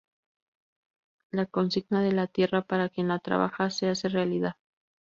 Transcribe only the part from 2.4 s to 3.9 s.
para quien la trabaja" se